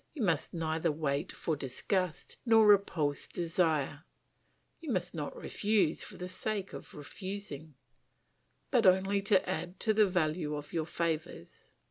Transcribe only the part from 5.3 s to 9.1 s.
refuse for the sake of refusing, but